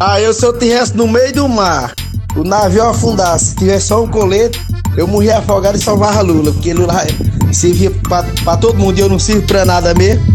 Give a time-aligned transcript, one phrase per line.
[0.00, 1.94] Ah, eu se eu tivesse no meio do mar,
[2.36, 4.60] o navio afundasse, tivesse só um colete,
[4.96, 6.94] eu morria afogado e salvava Lula, porque Lula
[7.52, 10.33] servia pra, pra todo mundo e eu não sirvo pra nada mesmo.